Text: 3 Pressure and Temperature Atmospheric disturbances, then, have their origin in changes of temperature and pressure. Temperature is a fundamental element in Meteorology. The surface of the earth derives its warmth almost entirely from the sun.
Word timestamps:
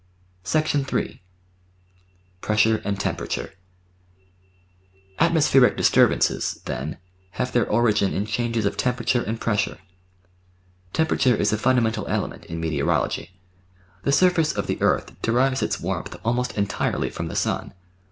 3 0.45 1.21
Pressure 2.41 2.77
and 2.83 2.99
Temperature 2.99 3.53
Atmospheric 5.19 5.77
disturbances, 5.77 6.59
then, 6.65 6.97
have 7.33 7.51
their 7.51 7.69
origin 7.69 8.11
in 8.11 8.25
changes 8.25 8.65
of 8.65 8.77
temperature 8.77 9.21
and 9.21 9.39
pressure. 9.39 9.77
Temperature 10.91 11.35
is 11.35 11.53
a 11.53 11.57
fundamental 11.59 12.07
element 12.07 12.45
in 12.45 12.59
Meteorology. 12.59 13.39
The 14.01 14.11
surface 14.11 14.51
of 14.53 14.65
the 14.65 14.81
earth 14.81 15.21
derives 15.21 15.61
its 15.61 15.79
warmth 15.79 16.15
almost 16.25 16.57
entirely 16.57 17.11
from 17.11 17.27
the 17.27 17.35
sun. 17.35 17.75